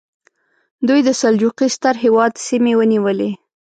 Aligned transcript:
دوی 0.87 0.99
د 1.07 1.09
سلجوقي 1.21 1.67
ستر 1.75 1.95
هېواد 2.03 2.33
سیمې 2.47 2.73
ونیولې. 2.77 3.31